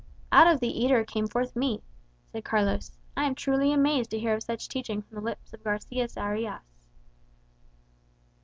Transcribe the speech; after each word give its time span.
"'Out 0.31 0.47
of 0.47 0.59
the 0.59 0.81
eater 0.83 1.05
came 1.05 1.27
forth 1.27 1.55
meat,'" 1.55 1.83
said 2.31 2.43
Carlos. 2.43 2.97
"I 3.15 3.25
am 3.25 3.35
truly 3.35 3.71
amazed 3.71 4.09
to 4.09 4.19
hear 4.19 4.33
of 4.33 4.41
such 4.41 4.67
teaching 4.67 5.03
from 5.03 5.13
the 5.13 5.21
lips 5.21 5.53
of 5.53 5.61
Garçias 5.61 6.15
Ariâs." 6.15 6.61